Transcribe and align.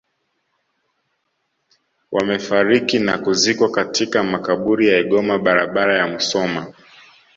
Wamefariki 2.11 2.99
na 2.99 3.17
kuzikwa 3.17 3.69
katika 3.71 4.23
makaburi 4.23 4.87
ya 4.87 4.99
Igoma 4.99 5.37
barabara 5.39 5.97
ya 5.97 6.07
Musoma 6.07 6.73